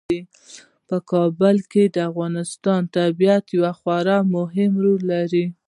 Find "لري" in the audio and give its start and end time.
5.13-5.45